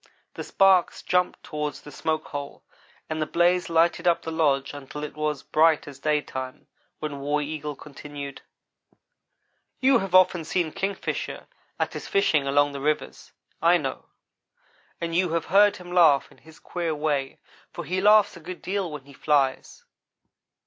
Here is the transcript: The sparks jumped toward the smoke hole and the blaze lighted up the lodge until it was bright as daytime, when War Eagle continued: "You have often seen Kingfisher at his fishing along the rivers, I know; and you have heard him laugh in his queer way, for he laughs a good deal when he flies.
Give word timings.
The 0.33 0.43
sparks 0.43 1.03
jumped 1.03 1.43
toward 1.43 1.75
the 1.75 1.91
smoke 1.91 2.29
hole 2.29 2.63
and 3.07 3.21
the 3.21 3.27
blaze 3.27 3.69
lighted 3.69 4.07
up 4.07 4.23
the 4.23 4.31
lodge 4.31 4.73
until 4.73 5.03
it 5.03 5.15
was 5.15 5.43
bright 5.43 5.87
as 5.87 5.99
daytime, 5.99 6.65
when 6.97 7.19
War 7.19 7.39
Eagle 7.39 7.75
continued: 7.75 8.41
"You 9.79 9.99
have 9.99 10.15
often 10.15 10.43
seen 10.43 10.71
Kingfisher 10.71 11.45
at 11.79 11.93
his 11.93 12.07
fishing 12.07 12.47
along 12.47 12.71
the 12.71 12.81
rivers, 12.81 13.31
I 13.61 13.77
know; 13.77 14.05
and 14.99 15.13
you 15.13 15.33
have 15.33 15.45
heard 15.53 15.77
him 15.77 15.91
laugh 15.91 16.31
in 16.31 16.39
his 16.39 16.57
queer 16.57 16.95
way, 16.95 17.37
for 17.71 17.85
he 17.85 18.01
laughs 18.01 18.35
a 18.35 18.39
good 18.39 18.63
deal 18.63 18.91
when 18.91 19.05
he 19.05 19.13
flies. 19.13 19.85